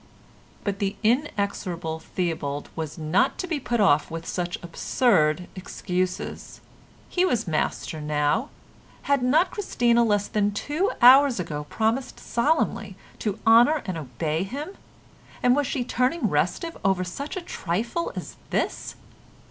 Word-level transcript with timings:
But 0.63 0.79
the 0.79 0.95
inexorable 1.03 1.99
Theobald 1.99 2.69
was 2.75 2.97
not 2.97 3.37
to 3.37 3.45
be 3.45 3.59
put 3.59 3.79
off 3.79 4.09
with 4.09 4.25
such 4.25 4.57
absurd 4.63 5.47
excuses. 5.55 6.59
He 7.07 7.23
was 7.23 7.47
master 7.47 8.01
now. 8.01 8.49
Had 9.03 9.21
not 9.21 9.51
Christina 9.51 10.03
less 10.03 10.27
than 10.27 10.53
two 10.53 10.91
hours 11.03 11.39
ago 11.39 11.67
promised 11.69 12.19
solemnly 12.19 12.95
to 13.19 13.37
honour 13.45 13.83
and 13.85 13.95
obey 13.95 14.41
him, 14.41 14.69
and 15.43 15.55
was 15.55 15.67
she 15.67 15.83
turning 15.83 16.27
restive 16.29 16.75
over 16.83 17.03
such 17.03 17.37
a 17.37 17.41
trifle 17.41 18.11
as 18.15 18.37
this? 18.49 18.95